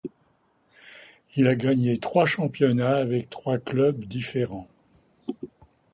Il 1.35 1.45
a 1.45 1.53
gagné 1.53 1.99
trois 1.99 2.25
championnats 2.25 2.95
avec 2.97 3.29
trois 3.29 3.59
clubs 3.59 4.03
différents. 4.05 4.67